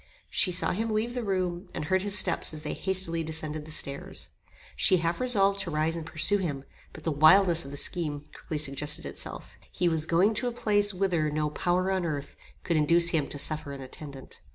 [0.31, 3.71] She saw him leave the room, and heard his steps as they hastily descended the
[3.71, 4.29] stairs.
[4.75, 8.57] She half resolved to rise and pursue him, but the wildness of the scheme quickly
[8.57, 9.53] suggested itself.
[9.71, 13.37] He was going to a place whither no power on earth could induce him to
[13.37, 14.41] suffer an attendant.